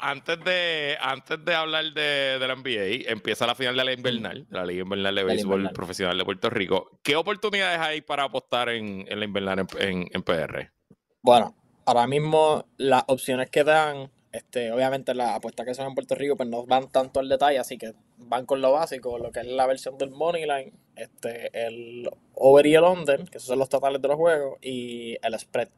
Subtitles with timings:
[0.00, 4.46] Antes de, antes de hablar de, de la NBA, empieza la final de la invernal,
[4.48, 5.72] de la Liga Invernal de Béisbol invernal.
[5.74, 7.00] Profesional de Puerto Rico.
[7.02, 10.70] ¿Qué oportunidades hay para apostar en, en la invernal en, en- en PR?
[11.20, 16.14] Bueno, ahora mismo las opciones que dan, este, obviamente las apuestas que son en Puerto
[16.14, 19.40] Rico, pues no van tanto al detalle, así que van con lo básico, lo que
[19.40, 23.68] es la versión del Moneyline, este, el over y el under, que esos son los
[23.68, 25.68] totales de los juegos, y el spread.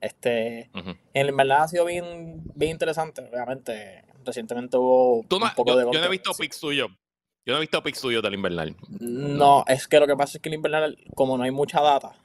[0.00, 0.90] Este, Ujú.
[1.14, 4.04] en verdad ha sido bien, bien interesante, obviamente.
[4.24, 6.88] Recientemente hubo Tú no- un poco yo, de yo no he visto pics tuyos.
[7.46, 8.74] Yo no he visto pics tuyos del invernal.
[9.00, 12.16] No, es que lo que pasa es que el invernal, como no hay mucha data,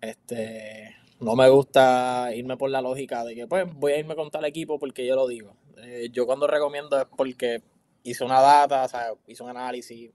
[0.00, 4.30] este, no me gusta irme por la lógica de que pues voy a irme con
[4.30, 5.56] tal equipo porque yo lo digo.
[5.78, 7.62] Eh, yo cuando recomiendo es porque
[8.02, 10.10] hice una data, o sea, hice un análisis,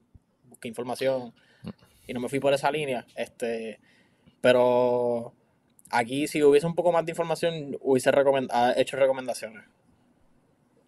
[0.48, 1.32] busqué información
[2.06, 3.04] y no me fui por esa línea.
[3.16, 3.80] Este,
[4.40, 5.32] pero
[5.90, 9.64] aquí si hubiese un poco más de información hubiese recomend- ah, hecho recomendaciones.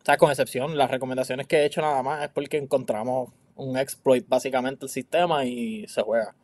[0.00, 3.78] O sea, con excepción, las recomendaciones que he hecho nada más es porque encontramos un
[3.78, 6.34] exploit básicamente el sistema y se juega.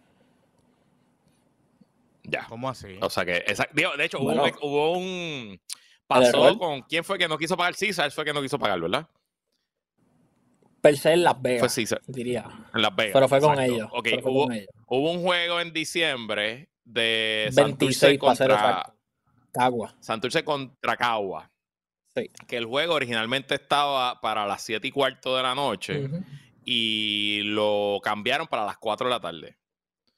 [2.30, 2.46] Ya.
[2.48, 2.98] ¿Cómo así?
[3.02, 4.44] O sea que, esa- digo, de hecho, hubo Bueno.
[4.44, 5.60] un, hubo un-
[6.06, 6.82] Pasó con.
[6.82, 7.74] ¿Quién fue que no quiso pagar?
[7.74, 9.08] César fue que no quiso pagar, ¿verdad?
[10.80, 12.00] Per se en Las Fue Vegas, César.
[12.06, 12.44] diría.
[12.74, 13.12] En Las Vegas.
[13.12, 13.88] Pero fue con ellos.
[13.92, 14.68] Ok, pero fue hubo, con ellos.
[14.86, 18.94] hubo un juego en diciembre de Santurce 26 para ser contra.
[19.52, 19.94] Cagua.
[20.00, 21.50] Santurce contra Cagua.
[22.16, 22.30] Sí.
[22.48, 26.08] Que el juego originalmente estaba para las 7 y cuarto de la noche
[26.64, 29.56] y lo cambiaron para las 4 de la tarde.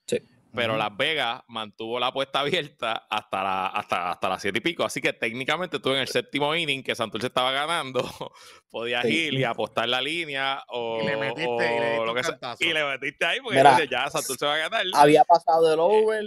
[0.06, 0.18] Sí.
[0.54, 0.76] Pero.
[0.76, 4.84] Las Vegas mantuvo la apuesta abierta hasta, la, hasta, hasta las 7 y pico.
[4.84, 8.02] Así que técnicamente tú en el séptimo inning que Santurce estaba ganando,
[8.70, 9.26] podías Sí.
[9.26, 12.38] ir y apostar la línea o, Y le metiste, o y le lo que sea.
[12.60, 14.84] Y le metiste ahí porque Mira, ya Santurce va a ganar.
[14.94, 16.24] Había pasado el over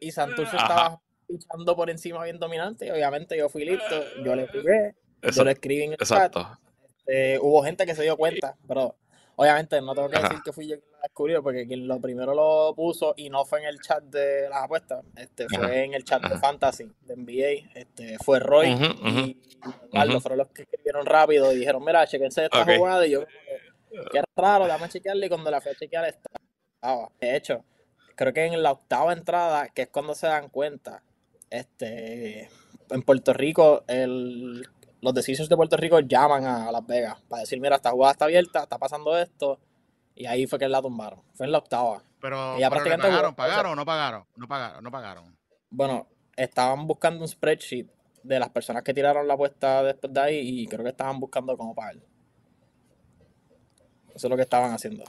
[0.00, 0.64] y Santurce Ajá.
[0.66, 2.86] estaba pichando por encima bien dominante.
[2.86, 4.04] Y obviamente yo fui listo.
[4.24, 4.94] Yo le jugué.
[5.34, 6.10] Yo le escribí en el chat.
[6.10, 6.58] Exacto.
[7.06, 8.94] Eh, hubo gente que se dio cuenta, pero
[9.38, 10.28] obviamente no tengo que Ajá.
[10.28, 13.44] decir que fui yo quien lo descubrió, porque quien lo primero lo puso y no
[13.44, 15.84] fue en el chat de las apuestas, este, fue Ajá.
[15.84, 16.36] en el chat de.
[16.38, 19.36] Fantasy, de NBA, este, fue Roy y
[19.92, 22.70] Eduardo, fueron los que escribieron rápido y dijeron, mira, chequense esta Ok.
[22.76, 23.24] jugada, y yo,
[24.10, 27.08] qué raro, dame a chequearle, y cuando la fui a chequear estaba.
[27.20, 27.64] De hecho,
[28.16, 31.04] creo que en la octava entrada, que es cuando se dan cuenta,
[31.48, 32.50] este,
[32.90, 34.66] en Puerto Rico, el,
[35.00, 38.24] los decisions de Puerto Rico llaman a Las Vegas para decir, mira, esta jugada está
[38.26, 39.58] abierta, está pasando esto,
[40.14, 41.20] y ahí fue que la tumbaron.
[41.34, 42.02] Fue en la octava.
[42.20, 44.24] Pero, Ella pero le prácticamente pagaron, jugó- ¿pagaron o no pagaron?
[44.36, 45.38] No pagaron, no pagaron.
[45.70, 46.06] Bueno,
[46.36, 47.86] estaban buscando un spreadsheet
[48.24, 51.56] de las personas que tiraron la apuesta después de ahí y creo que estaban buscando
[51.56, 51.96] cómo pagar.
[54.14, 55.04] Eso es lo que estaban haciendo.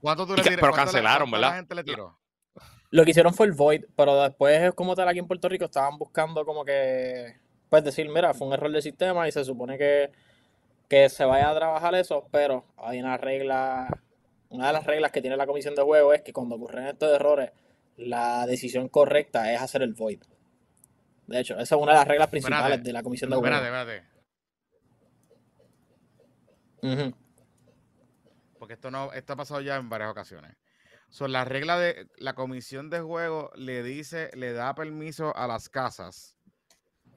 [0.00, 1.56] ¿Cuánto tú le pero ¿Cuánto la- cancelaron, la ¿verdad?
[1.56, 2.16] gente le tiró?
[2.90, 5.98] Lo que hicieron fue el void, pero después, como tal, aquí en Puerto Rico estaban
[5.98, 7.34] buscando como que,
[7.76, 10.10] pues decir, mira, fue un error del sistema y se supone que,
[10.88, 13.86] que se vaya a trabajar eso, pero hay una regla,
[14.48, 17.12] una de las reglas que tiene la comisión de juego es que cuando ocurren estos
[17.12, 17.50] errores,
[17.98, 20.22] la decisión correcta es hacer el void.
[21.26, 23.54] De hecho, esa es una de las reglas principales Espérate, de la comisión de juego.
[23.54, 24.06] Espérate,
[26.80, 27.14] espérate.
[28.58, 30.56] Porque esto no, esto ha pasado ya en varias ocasiones.
[31.10, 35.68] Son la regla de la comisión de juego le dice, le da permiso a las
[35.68, 36.35] casas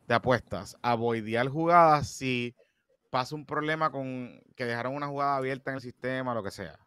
[0.09, 2.56] de apuestas a voidear jugadas si
[3.11, 6.79] pasa un problema con que dejaron una jugada abierta en el sistema, lo que sea.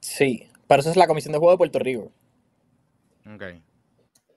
[0.00, 2.12] Sí, pero esa es la Comisión de Juego de Puerto Rico.
[3.26, 3.42] Ok.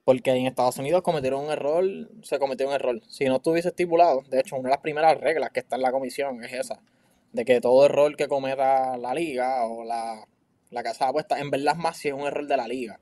[0.04, 1.84] Porque en Estados Unidos cometieron un error,
[2.22, 3.00] se cometió un error.
[3.08, 5.92] Si no estuviese estipulado, de hecho, una de las primeras reglas que está en la
[5.92, 6.80] comisión es esa,
[7.32, 10.26] de que todo error que cometa la liga o la,
[10.70, 12.98] la casa de apuestas, en verdad más si es un error de la liga,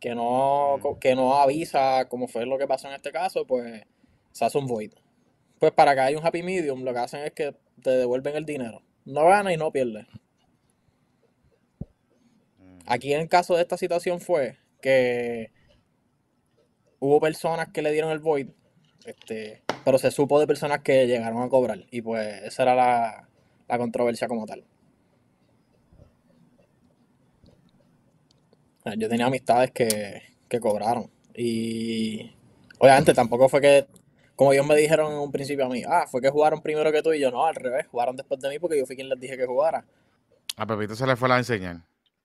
[0.00, 0.98] que no, Mm.
[1.00, 3.84] que no avisa como fue lo que pasó en este caso, pues
[4.38, 4.92] se hace un void.
[5.58, 8.44] Pues para que haya un happy medium, lo que hacen es que te devuelven el
[8.44, 8.82] dinero.
[9.04, 10.06] No gana y no pierde.
[12.60, 12.78] Ujú.
[12.86, 15.50] Aquí en el caso de esta situación fue que
[17.00, 18.46] hubo personas que le dieron el void,
[19.04, 21.84] este, pero se supo de personas que llegaron a cobrar.
[21.90, 23.28] Y pues esa era la,
[23.66, 24.64] la controversia como tal.
[28.96, 31.10] Yo tenía amistades que, que cobraron.
[31.34, 32.30] Y
[32.78, 33.86] obviamente tampoco fue que,
[34.38, 37.02] como ellos me dijeron en un principio a mí, ah, fue que jugaron primero que
[37.02, 39.18] tú y yo, no, al revés, jugaron después de mí porque yo fui quien les
[39.18, 39.84] dije que jugara.
[40.56, 41.78] A Pepito se le fue la enseñar.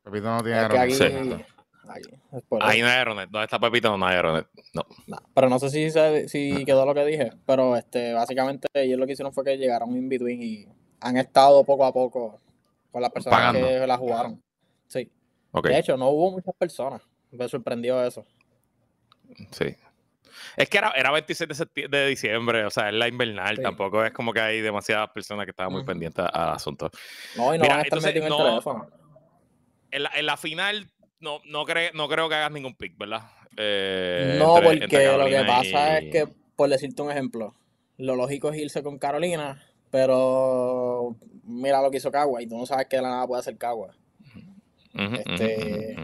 [0.04, 2.10] Pepito no tiene aquí, aquí,
[2.48, 3.30] por Ahí no hay Aeronet.
[3.32, 3.98] ¿Dónde está Pepito?
[3.98, 4.48] No hay Aeronet.
[4.74, 4.84] No.
[5.08, 9.00] No, pero no sé si, se- si quedó lo que dije, pero este, básicamente ellos
[9.00, 10.68] lo que hicieron fue que llegaron in between y
[11.02, 12.40] han estado poco a poco
[12.92, 13.68] con las personas Pagando.
[13.68, 14.42] que la jugaron.
[14.88, 15.10] Sí.
[15.64, 17.02] De hecho, no hubo muchas personas.
[17.32, 18.24] Me sorprendió eso.
[19.52, 19.76] Sí.
[20.58, 21.50] Es que era, era 26
[21.90, 23.58] de, diciembre, o sea, es la invernal.
[23.58, 23.62] Sí.
[23.64, 26.90] Tampoco es como que hay demasiadas personas que estaban muy pendientes al asunto.
[27.36, 28.88] No, y no Mira, van a estar entonces, en el no- teléfono.
[29.92, 30.88] En la, en la final,
[31.20, 33.22] no, no, cre- no creo que hagas ningún pick, ¿verdad?
[33.58, 37.54] Eh, No, entre- porque entre lo que pasa y- es que, por decirte un ejemplo,
[37.98, 42.66] lo lógico es irse con Carolina, pero mira lo que hizo Cagua y tú no
[42.66, 43.94] sabes que de la nada puede hacer Cagua.
[44.96, 45.96] Este.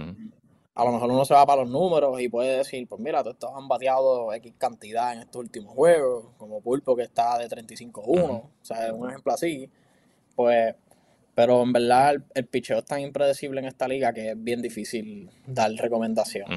[0.80, 3.32] A lo mejor uno se va para los números y puede decir, pues mira, tú
[3.32, 8.30] estos han bateado X cantidad en estos últimos juegos, como Pulpo que está de 35-1,
[8.32, 9.70] o sea, un ejemplo así,
[10.36, 10.76] pues,
[11.36, 14.62] pero en verdad el, el picheo es tan impredecible en esta liga que es bien
[14.62, 16.52] difícil dar recomendación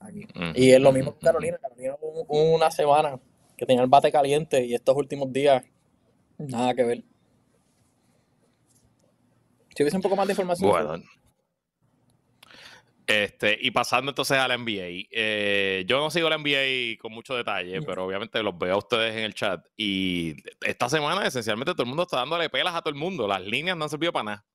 [0.00, 0.26] aquí.
[0.54, 3.18] Y es lo mismo con Carolina, Carolina hubo un- una semana
[3.56, 5.64] que tenía el bate caliente y estos últimos días,
[6.38, 7.02] nada que ver.
[9.74, 11.02] Si hubiese un poco más de información, Bueno.
[13.08, 15.08] Este, y pasando entonces a la NBA.
[15.10, 19.16] eh, yo no sigo la NBA con mucho detalle, pero obviamente los veo a ustedes
[19.16, 19.64] en el chat.
[19.78, 23.26] Y esta semana, esencialmente, todo el mundo está dándole pelas a todo el mundo.
[23.26, 24.46] Las líneas no han servido para nada.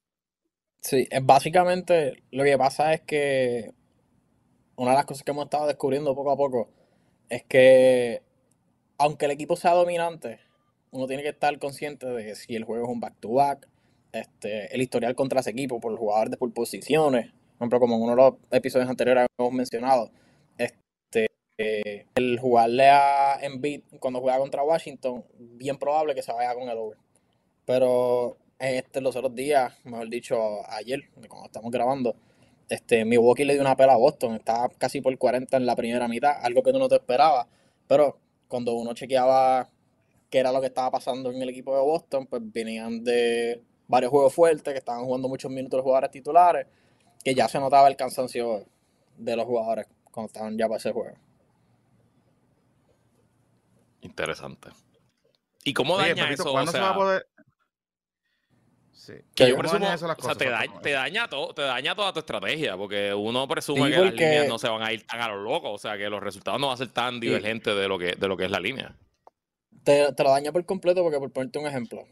[0.81, 3.71] Sí, es básicamente lo que pasa es que
[4.75, 6.69] una de las cosas que hemos estado descubriendo poco a poco
[7.29, 8.21] es que
[8.99, 10.41] aunque el equipo sea dominante,
[10.91, 13.67] uno tiene que estar consciente de que si el juego es un back-to-back,
[14.11, 17.31] este, el historial contra ese equipo por jugadores por posiciones,
[17.63, 20.11] ejemplo, como en uno de los episodios anteriores hemos mencionado,
[20.57, 21.27] este,
[21.57, 26.69] eh, el jugarle a Embiid cuando juega contra Washington, bien probable que se vaya con
[26.69, 26.97] el over.
[27.65, 30.37] Pero este, los otros días, mejor dicho,
[30.69, 32.15] ayer, cuando estamos grabando,
[32.69, 36.07] este, Milwaukee le dio una pela a Boston, estaba casi por 40 en la primera
[36.07, 37.47] mitad, algo que tú no te esperabas.
[37.87, 38.17] Pero
[38.47, 39.69] cuando uno chequeaba
[40.29, 44.11] qué era lo que estaba pasando en el equipo de Boston, pues venían de varios
[44.11, 46.67] juegos fuertes, que estaban jugando muchos minutos los jugadores titulares,
[47.23, 48.65] que ya se notaba el cansancio
[49.17, 51.17] de los jugadores cuando estaban ya para ese juego.
[54.01, 54.69] Interesante.
[55.63, 56.49] ¿Y cómo Oye, daña eso?
[56.49, 57.27] O ¿cuándo se va a poder?
[58.91, 59.13] Sí.
[59.35, 60.37] que yo ¿Cómo presumo, daña eso las o sea, cosas?
[60.37, 63.99] te, da- te daña todo, te daña toda tu estrategia, porque uno presume Sí, que
[64.01, 66.21] las líneas no se van a ir tan a lo loco, o sea, que los
[66.23, 68.59] resultados no van a ser tan divergentes de lo que, de lo que es la
[68.59, 68.95] línea.
[69.83, 72.05] te, te lo daña por completo porque por ponerte un ejemplo,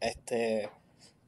[0.00, 0.70] este,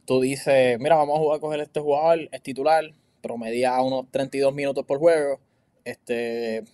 [0.06, 2.84] tú dices, mira, vamos a jugar a coger este jugador, es titular,
[3.20, 5.40] promedia unos 32 minutos por juego,
[5.84, 6.64] este,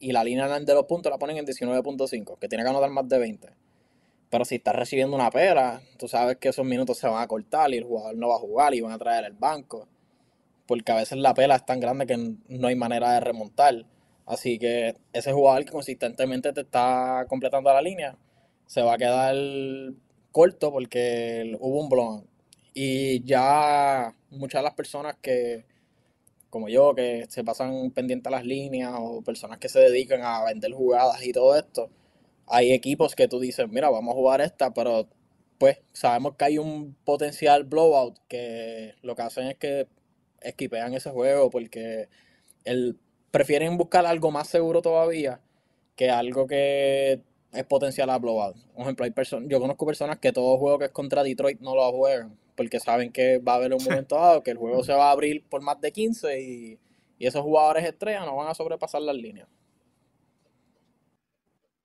[0.00, 3.08] y la línea de los puntos la ponen en 19.5, que tiene que anotar más
[3.08, 3.48] de 20.
[4.30, 7.72] Pero si estás recibiendo una pera, tú sabes que esos minutos se van a cortar
[7.72, 9.88] y el jugador no va a jugar y van a traer el banco.
[10.66, 12.16] Porque a veces la pela es tan grande que
[12.48, 13.86] no hay manera de remontar.
[14.26, 18.16] Así que ese jugador que consistentemente te está completando la línea
[18.66, 19.36] se va a quedar
[20.32, 22.26] corto porque hubo un blown.
[22.74, 25.64] Y ya muchas de las personas que,
[26.54, 30.44] como yo, que se pasan pendientes a las líneas o personas que se dedican a
[30.44, 31.90] vender jugadas y todo esto,
[32.46, 35.08] hay equipos que tú dices, mira, vamos a jugar esta, pero
[35.58, 39.88] pues sabemos que hay un potencial blowout que lo que hacen es que
[40.42, 42.08] esquipean ese juego porque
[42.64, 43.00] el,
[43.32, 45.40] prefieren buscar algo más seguro todavía
[45.96, 47.20] que algo que
[47.52, 48.56] es potencial a blowout.
[48.74, 51.74] Por ejemplo, hay personas, yo conozco personas que todo juego que es contra Detroit no
[51.74, 54.92] lo juegan porque saben que va a haber un momento dado que el juego se
[54.92, 56.78] va a abrir por más de 15 y,
[57.18, 59.48] y esos jugadores estrellas no van a sobrepasar las líneas.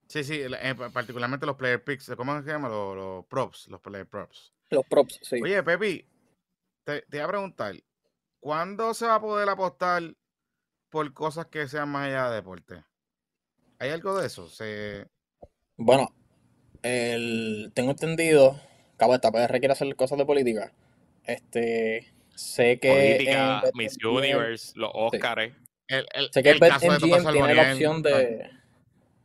[0.08, 2.68] Sí, sí, eh, particularmente los player picks, ¿cómo se llama?
[2.68, 4.52] Los, los, props, los player props.
[4.72, 5.40] Los props, sí.
[5.42, 6.04] Oye, Pepi,
[6.84, 7.76] te, te voy a preguntar,
[8.40, 10.02] ¿cuándo se va a poder apostar
[10.90, 12.84] por cosas que sean más allá de deporte?
[13.78, 14.50] ¿Hay algo de eso?
[14.50, 15.08] Se...
[15.78, 16.12] Bueno,
[16.82, 18.60] el, tengo entendido,
[19.00, 20.72] cabo esta PR quiere hacer cosas de política.
[21.24, 25.54] Este, sé que política, Miss Universe, los Oscars.
[25.88, 28.50] El, el, sé que el caso de BetMGM tiene la opción ah, de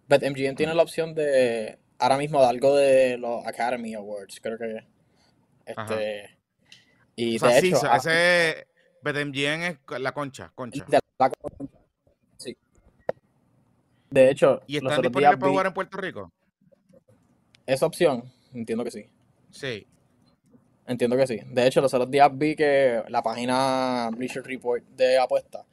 [0.09, 4.79] BetMGM tiene la opción de ahora mismo de algo de los Academy Awards, creo que
[5.77, 5.95] Ajá.
[5.95, 6.39] este
[7.17, 8.67] y o sea, de sí, hecho ese- ah, ese
[9.03, 10.85] BetMGM es la concha, concha.
[10.89, 11.31] de la-
[12.39, 12.57] sí.
[14.11, 16.33] De hecho, ¿Y están disponibles para jugar en Puerto Rico?
[17.67, 19.07] esa opción, entiendo que sí.
[19.55, 19.87] Sí.
[20.87, 21.41] Entiendo que sí.
[21.47, 25.65] De hecho, los otros días vi que la página Bleacher Report de apuestas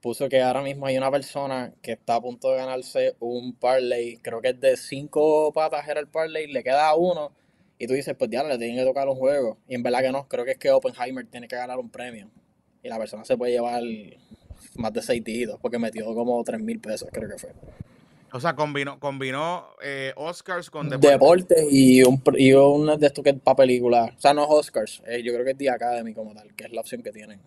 [0.00, 4.18] puso que ahora mismo hay una persona que está a punto de ganarse un parlay,
[4.18, 7.32] creo que es de cinco patas era el parlay, le queda uno,
[7.78, 9.56] y tú dices, pues ya le tienen que tocar un juego.
[9.66, 12.30] Y en verdad que no, creo que es que Oppenheimer tiene que ganar un premio.
[12.82, 13.82] Y la persona se puede llevar
[14.76, 17.52] más de seis dígitos, porque metió como tres mil pesos, creo que fue.
[18.36, 21.08] O sea, combinó, combinó eh, Oscars con deporte.
[21.08, 24.10] Deporte y un, y un de esto que es para películas.
[24.16, 26.64] O sea, no es Oscars, eh, yo creo que es The Academy como tal, que
[26.64, 27.40] es la opción que tienen.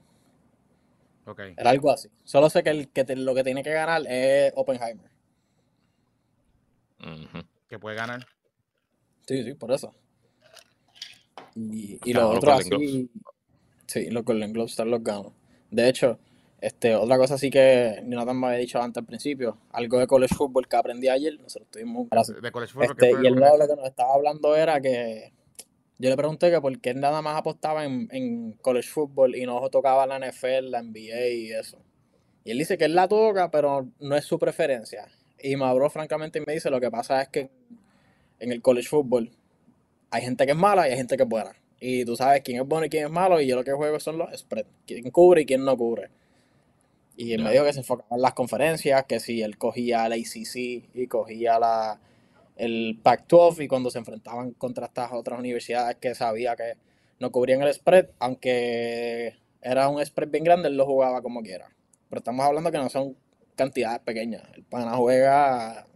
[1.25, 1.41] Ok.
[1.57, 2.07] Era algo así.
[2.23, 5.09] Solo sé que, el, que te- lo que tiene que ganar es Oppenheimer.
[7.67, 8.25] Que puede ganar.
[9.27, 9.93] Sí, sí, por eso.
[11.53, 13.09] Y, y Ganó los otros así.
[13.87, 15.33] Sí, los Golden Globes están los ganos.
[15.69, 16.17] De hecho,
[16.59, 20.33] este, otra cosa así que Jonathan me había dicho antes al principio, algo de college
[20.35, 22.07] football que aprendí ayer, nosotros tuvimos
[22.41, 22.91] De college football.
[22.91, 23.39] Este, y correcto.
[23.39, 25.33] lo, lo que nos estaba hablando era que
[25.99, 29.45] yo le pregunté que por qué él nada más apostaba en, en college football y
[29.45, 31.79] no tocaba la NFL, la NBA y eso.
[32.43, 35.07] Y él dice que él la toca, pero no es su preferencia.
[35.39, 37.49] Y me habló francamente y me dice, lo que pasa es que
[38.39, 39.31] en el college football
[40.11, 41.55] hay gente que es mala y hay gente que es buena.
[41.79, 43.99] Y tú sabes quién es bueno y quién es malo, y yo lo que juego
[43.99, 44.69] son los spreads.
[44.85, 46.09] Quién cubre y quién no cubre.
[47.17, 47.51] Y él me Ya.
[47.53, 50.55] dijo que se enfocaba en las conferencias, que si él cogía la ACC
[50.93, 51.99] y cogía la,
[52.55, 56.73] el Pac-12 y cuando se enfrentaban contra estas otras universidades que sabía que
[57.19, 61.67] no cubrían el spread, aunque era un spread bien grande, él lo jugaba como quiera.
[62.09, 63.17] Pero estamos hablando que no son
[63.55, 64.43] cantidades pequeñas.
[64.53, 65.87] El pana juega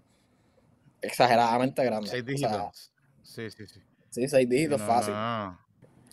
[1.01, 2.09] exageradamente grande.
[2.09, 2.91] Seis O sea, dígitos.
[3.23, 3.79] Sí, sí, sí.
[4.09, 5.13] sí, seis dígitos No, fácil.
[5.13, 5.59] no.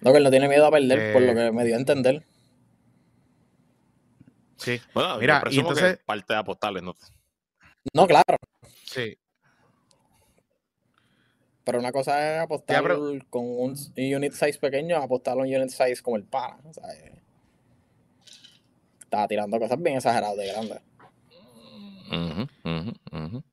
[0.01, 1.79] No, que él no tiene miedo a perder, por lo Eh, que me dio a
[1.79, 2.25] entender.
[4.59, 6.95] Sí, Bueno, Mira, yo y presumo que entonces- parte de apostarles, ¿no?
[7.95, 8.37] No, claro.
[8.85, 9.17] sí.
[11.65, 12.89] Pero una cosa es apostar Ya,
[13.31, 16.59] con un unit size pequeño, apostar a un unit size como el pana.
[16.65, 16.85] O sea,
[19.01, 20.81] estaba tirando cosas bien exageradas de grande.
[22.11, 23.45] Ujú, ujú, ujú.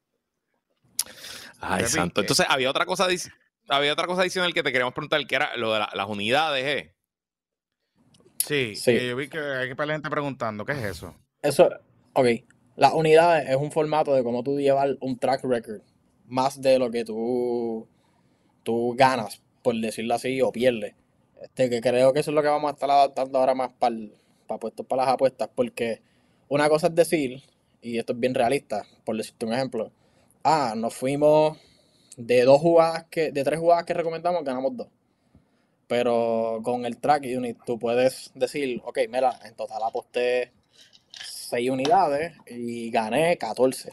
[1.59, 2.21] Ay, santo.
[2.21, 3.07] Entonces, había otra cosa
[3.67, 6.63] había otra cosa adicional que te queríamos preguntar, que era lo de la- las unidades,
[6.65, 6.94] ¿eh?
[8.45, 8.91] Sí, Sí.
[8.93, 11.15] que yo vi que hay que para la gente preguntando, ¿qué es eso?
[11.41, 11.69] Eso,
[12.13, 12.27] ok.
[12.75, 15.81] Las unidades es un formato de cómo tú llevar un track record.
[16.27, 17.87] Más de lo que tú,
[18.63, 20.93] tú ganas, por decirlo así, o pierdes.
[21.41, 24.59] Este, que creo que eso es lo que vamos a estar adaptando ahora más para
[24.59, 25.49] puestos para las apuestas.
[25.53, 26.01] Porque
[26.47, 27.43] una cosa es decir,
[27.81, 29.91] y esto es bien realista, por decirte un ejemplo.
[30.43, 31.57] Ah, nos fuimos
[32.17, 34.87] de dos jugadas que, de tres jugadas que recomendamos, ganamos dos.
[35.87, 40.51] Pero con el track unit tú puedes decir, ok, mira, en total aposté
[41.23, 43.91] 6 unidades y gané 14.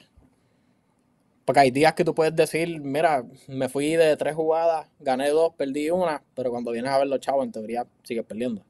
[1.44, 5.52] Porque hay días que tú puedes decir, mira, me fui de tres jugadas, gané dos,
[5.56, 8.64] perdí una, pero cuando vienes a ver los chavos, en teoría sigues perdiendo.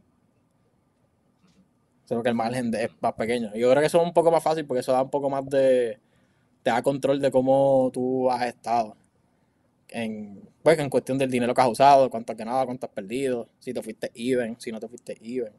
[2.04, 3.54] Solo que el margen es más pequeño.
[3.54, 5.48] Yo creo que eso es un poco más fácil porque eso da un poco más
[5.48, 5.98] de.
[6.62, 8.96] te da control de cómo tú has estado.
[9.94, 13.48] En, pues, en cuestión del dinero que has usado, cuánto has ganado, cuánto has perdido,
[13.58, 15.52] si te fuiste even, si no te fuiste even.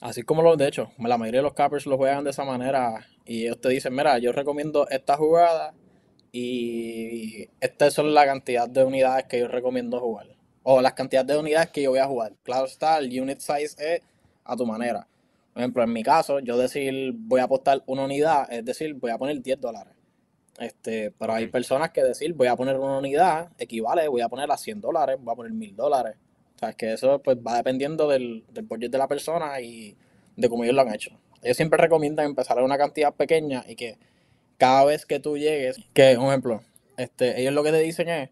[0.00, 3.04] Así como lo, de hecho, la mayoría de los cappers lo juegan de esa manera
[3.24, 5.74] y ellos te dicen, mira, yo recomiendo esta jugada
[6.30, 10.28] y esta son la cantidad de unidades que yo recomiendo jugar.
[10.62, 12.34] O las cantidades de unidades que yo voy a jugar.
[12.42, 14.02] Claro está, el unit size es
[14.44, 15.08] a tu manera.
[15.52, 19.10] Por ejemplo, en mi caso, yo decir voy a apostar una unidad, es decir, voy
[19.10, 19.97] a poner 10 dólares.
[20.58, 24.50] Este, pero hay personas que decir voy a poner una unidad, equivale, voy a poner
[24.50, 26.16] a 100 dólares, voy a poner 1000 dólares.
[26.56, 29.96] O sea, es que eso pues va dependiendo del, del budget de la persona y
[30.36, 31.10] de cómo ellos lo han hecho.
[31.42, 33.98] Ellos siempre recomiendan empezar a una cantidad pequeña y que
[34.56, 36.62] cada vez que tú llegues, que un ejemplo,
[36.96, 38.30] este, ellos lo que te dicen es,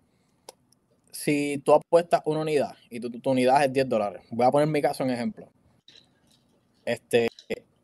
[1.12, 4.68] si tú apuestas una unidad y tu, tu unidad es 10 dólares, voy a poner
[4.68, 5.48] mi caso en ejemplo.
[6.84, 7.28] Este,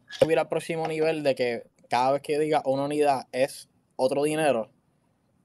[0.08, 4.70] subir al próximo nivel de que cada vez que diga una unidad es otro dinero,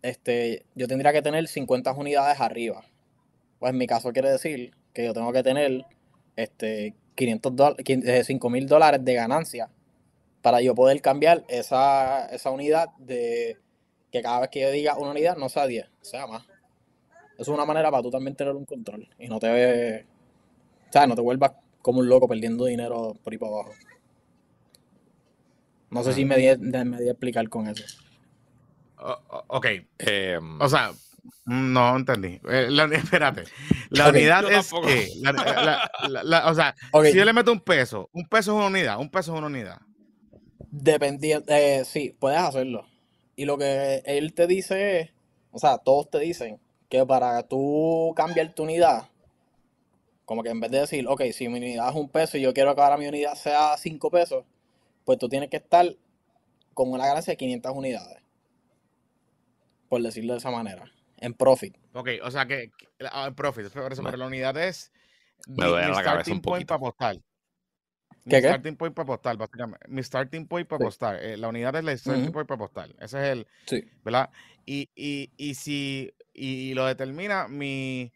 [0.01, 2.83] este, yo tendría que tener 50 unidades arriba.
[3.59, 5.85] Pues en mi caso quiere decir que yo tengo que tener
[6.35, 7.75] este, 500
[8.23, 9.69] 5 mil dólares de ganancia
[10.41, 13.57] para yo poder cambiar esa, esa unidad de
[14.11, 16.43] que cada vez que yo diga una unidad no sea 10, sea más.
[17.33, 20.05] Eso es una manera para tú también tener un control y no te,
[20.89, 21.51] o sea, no te vuelvas
[21.81, 23.71] como un loco perdiendo dinero por ahí para abajo.
[25.89, 27.85] No sé si me di, me di a explicar con eso.
[28.97, 29.65] Ok.
[29.99, 30.91] Em, o sea,
[31.45, 32.39] no entendí.
[32.49, 33.43] Eh, espérate.
[33.89, 35.09] La unidad es que.
[36.45, 39.33] o sea, si yo le meto un peso, un peso es una unidad, un peso
[39.33, 39.79] es una unidad.
[40.69, 41.45] Dependiendo.
[41.53, 42.85] Eh, sí, puedes hacerlo.
[43.35, 45.09] Y lo que él te dice es.
[45.51, 49.09] O sea, todos te dicen que para tú cambiar tu unidad,
[50.25, 52.53] como que en vez de decir, ok, si mi unidad es un peso y yo
[52.53, 54.43] quiero que ahora mi unidad sea cinco pesos,
[55.05, 55.95] pues tú tienes que estar
[56.73, 58.26] con una ganancia de 500 unidades.
[59.89, 60.91] Por decirlo de esa manera.
[61.17, 61.75] En profit.
[61.93, 62.71] Ok, o sea que
[63.11, 64.91] ah, en profit, pero, la unidad es
[65.47, 67.15] mi, starting point para apostar.
[68.23, 69.87] Mi ¿Qué, starting point para apostar, básicamente.
[69.87, 71.23] Mi starting point para apostar.
[71.23, 72.89] Eh, la unidad es la starting point para apostar.
[72.99, 73.47] Ese es el.
[73.65, 73.83] Sí.
[74.03, 74.29] ¿Verdad?
[74.65, 76.13] Y, y, y si.
[76.33, 78.11] Y lo determina mi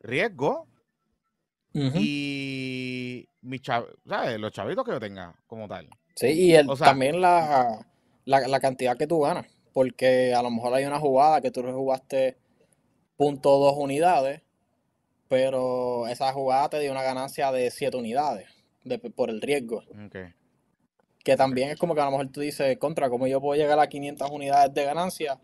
[0.00, 0.66] riesgo
[1.74, 4.38] y mi chav ¿sabes?
[4.38, 5.88] los chavitos que yo tenga como tal.
[6.14, 7.86] Sí, y el, también la,
[8.24, 9.46] la, cantidad que tú ganas.
[9.72, 12.36] Porque a lo mejor hay una jugada que tú jugaste
[13.16, 14.42] punto dos unidades,
[15.28, 18.48] pero esa jugada te dio una ganancia de 7 unidades
[19.14, 19.82] por el riesgo.
[21.24, 23.78] Que también es como que a lo mejor tú dices, contra, ¿cómo yo puedo llegar
[23.78, 25.38] a 500 unidades de ganancia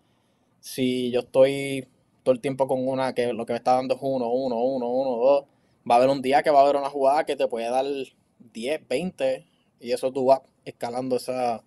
[0.60, 1.86] si yo estoy
[2.24, 4.88] todo el tiempo con una que lo que me está dando es 1, 1, 1,
[4.88, 5.44] 1, 2?
[5.88, 7.86] Va a haber un día que va a haber una jugada que te puede dar
[8.52, 9.46] 10, 20,
[9.80, 11.62] y eso tú vas escalando esa,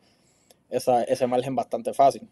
[0.69, 2.29] esa, ese margen bastante fácil.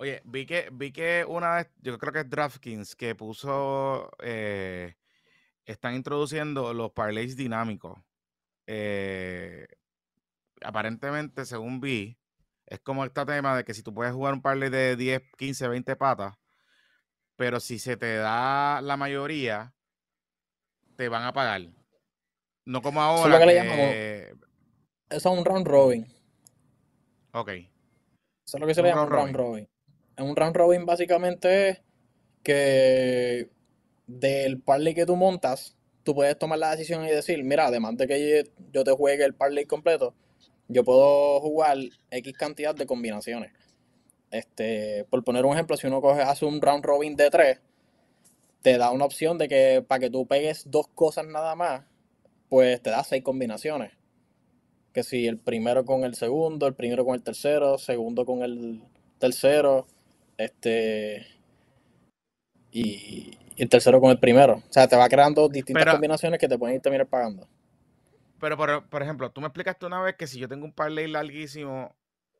[0.00, 4.94] Oye, vi que, vi que una vez, yo creo que es DraftKings, que puso, eh,
[5.64, 7.98] están introduciendo los parlays dinámicos.
[8.68, 9.66] Eh,
[10.62, 12.16] aparentemente, según vi,
[12.66, 15.66] es como este tema de que si tú puedes jugar un parlay de 10, 15,
[15.66, 16.34] 20 patas,
[17.34, 19.74] pero si se te da la mayoría,
[20.94, 21.62] te van a pagar.
[22.64, 23.36] No como ahora.
[23.36, 24.34] Eso es que.
[25.10, 26.06] Eso es un round robin.
[27.32, 27.48] Ok.
[27.48, 27.68] Eso
[28.44, 29.68] es lo que se le llama un round robin.
[30.18, 31.82] Un round robin básicamente es
[32.42, 33.50] que
[34.06, 38.06] del parlay que tú montas, tú puedes tomar la decisión y decir, mira, además de
[38.08, 40.14] que yo te juegue el parlay completo,
[40.68, 41.78] yo puedo jugar
[42.10, 43.52] X cantidad de combinaciones.
[44.30, 47.60] Este, por poner un ejemplo, si uno coge, hace un round robin de 3,
[48.62, 51.84] te da una opción de que para que tú pegues dos cosas nada más,
[52.48, 53.92] pues te da seis combinaciones.
[54.92, 58.82] Que si el primero con el segundo, el primero con el tercero, segundo con el
[59.18, 59.86] tercero,
[60.38, 61.26] este
[62.70, 64.62] y, el tercero con el primero.
[64.68, 67.46] O sea, te va creando distintas combinaciones que te pueden ir terminar pagando.
[68.40, 71.08] Pero, por, por ejemplo, tú me explicaste una vez que si yo tengo un parlay
[71.08, 71.94] larguísimo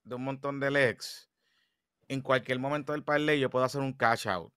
[0.05, 1.29] de un montón de legs,
[2.07, 4.53] en cualquier momento del parlay yo puedo hacer un cash out.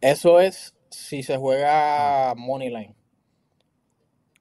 [0.00, 2.94] Eso es si se juega Moneyline.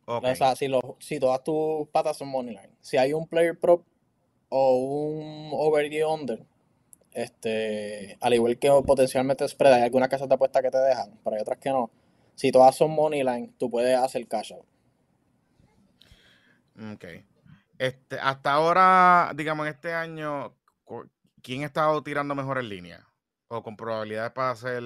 [0.05, 0.67] O sea, si,
[0.99, 2.75] si todas tus patas son Moneyline.
[2.81, 3.85] Si hay un player prop
[4.49, 6.43] o un over y under,
[7.13, 11.35] este, al igual que potencialmente spread, hay algunas casas de apuesta que te dejan, pero
[11.35, 11.91] hay otras que no.
[12.35, 14.65] Si todas son Moneyline, tú puedes hacer cash out.
[16.93, 17.05] Ok.
[17.77, 20.55] Este, hasta ahora, digamos, en este año,
[21.41, 23.07] ¿quién ha estado tirando mejor en línea?
[23.47, 24.83] O con probabilidades para hacer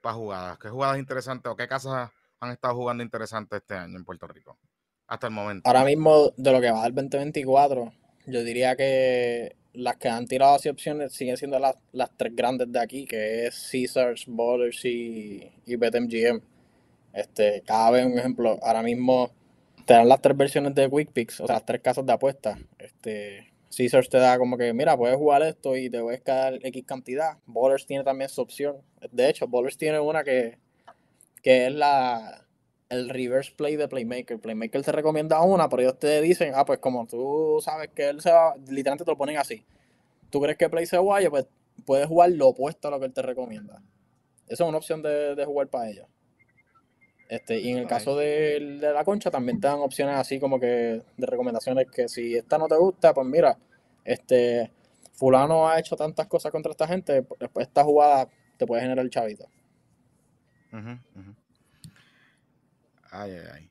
[0.00, 0.58] para jugadas?
[0.58, 4.58] ¿Qué jugadas interesantes o qué casas han estado jugando interesantes este año en Puerto Rico?
[5.06, 5.68] Hasta el momento.
[5.68, 7.92] Ahora mismo, de lo que va del 2024,
[8.26, 12.70] yo diría que las que han tirado así opciones siguen siendo las, las tres grandes
[12.72, 16.40] de aquí, que es Caesars, Bowlers y, y BetMGM.
[17.12, 19.30] Este, cada vez un ejemplo, ahora mismo
[19.84, 22.58] te dan las tres versiones de Quick Picks, o sea, las tres casas de apuestas.
[22.78, 26.84] Este, Caesars te da como que, mira, puedes jugar esto y te puedes quedar X
[26.84, 27.38] cantidad.
[27.46, 28.76] Bowlers tiene también su opción.
[29.10, 30.58] De hecho, Bowlers tiene una que,
[31.42, 32.46] que es la
[32.90, 34.38] el reverse play de Playmaker.
[34.38, 38.20] Playmaker te recomienda una, pero ellos te dicen, ah, pues como tú sabes que él
[38.20, 39.64] se va, literalmente te lo ponen así.
[40.28, 41.46] Tú crees que Play se vaya, pues
[41.86, 43.82] puedes jugar lo opuesto a lo que él te recomienda.
[44.46, 46.06] Esa es una opción de, de jugar para ellos.
[47.28, 51.02] Este, y en el caso de, la concha también te dan opciones así como que
[51.16, 53.56] de recomendaciones que si esta no te gusta, pues mira,
[54.04, 54.72] este
[55.12, 59.10] fulano ha hecho tantas cosas contra esta gente, después esta jugada te puede generar el
[59.10, 59.46] chavito.
[60.72, 60.98] Ujú.
[63.10, 63.70] Ay, ay, ay.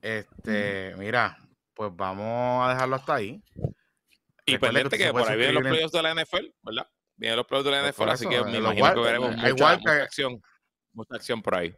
[0.00, 1.36] Este, mira,
[1.74, 3.42] pues vamos a dejarlo hasta ahí.
[4.46, 6.86] Y pendiente que por ahí vienen los playoffs de la NFL, ¿verdad?
[7.16, 9.52] Vienen los playoffs de la Pues NFL, así eso, que me imagino que veremos hay
[9.52, 10.00] mucha, wild mucha card.
[10.02, 10.42] acción.
[10.92, 11.74] Mucha acción por ahí.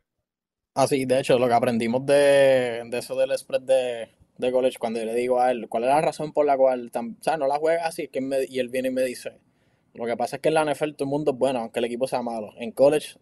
[0.74, 4.78] Ah, sí, de hecho, lo que aprendimos de, de eso del spread de, de college,
[4.78, 7.36] cuando yo le digo a él, ¿cuál es la razón por la cual, o sea,
[7.36, 8.06] no la juega así?
[8.08, 9.40] Que él me- y él viene y me dice,
[9.94, 11.86] lo que pasa es que en la NFL todo el mundo es bueno, aunque el
[11.86, 12.52] equipo sea malo.
[12.56, 13.18] En college,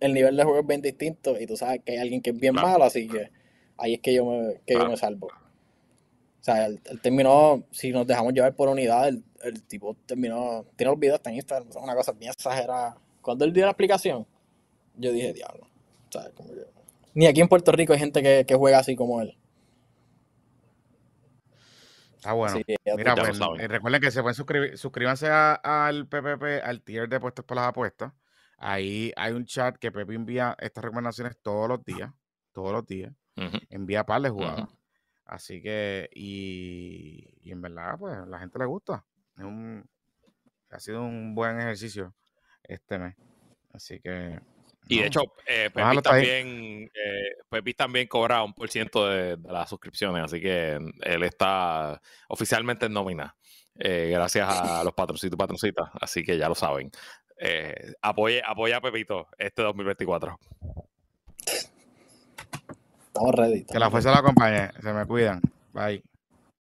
[0.00, 2.38] el nivel de juego es bien distinto y tú sabes que hay alguien que es
[2.38, 2.68] bien Claro.
[2.68, 3.30] malo, así que
[3.78, 5.26] ahí es que yo me, que yo me salvo.
[5.28, 10.90] O sea, él, terminó, si nos dejamos llevar por unidad, el, el tipo terminó, tiene
[10.92, 12.98] los videos hasta en Instagram, una cosa bien exagerada.
[13.22, 14.26] Cuando él dio la explicación,
[14.96, 15.66] yo dije, diablo.
[16.08, 16.66] O sea, como que-
[17.14, 19.38] Ni aquí en Puerto Rico hay gente que, que juega así como él.
[22.16, 22.56] Está bueno.
[22.96, 25.54] Mira, pues eh, recuerden que se pueden suscribir, suscríbanse a-
[25.86, 28.12] al PPP, al tier de puestos para las apuestas.
[28.66, 32.10] Ahí hay un chat que Pepe envía estas recomendaciones todos los días,
[32.50, 33.12] todos los días.
[33.68, 34.70] Envía par de jugadas.
[35.26, 39.04] Así que, y, y en verdad, pues la gente le gusta.
[39.36, 39.86] Es un,
[40.70, 42.14] ha sido un buen ejercicio
[42.62, 43.16] este mes.
[43.74, 44.40] Así que.
[44.88, 49.52] Y de hecho, eh, Pepis, también, eh, Pepis también cobra un por ciento de, de
[49.52, 53.34] las suscripciones, así que él está oficialmente en nómina,
[53.78, 56.90] eh, gracias a los patrocitos y patrocitas, así que ya lo saben.
[57.38, 60.38] Eh, apoye, apoya a Pepito este 2024.
[63.06, 63.64] Estamos ready.
[63.64, 64.70] que la estamos fuerza la acompañe.
[64.82, 65.40] Se me cuidan.
[65.72, 66.02] Bye.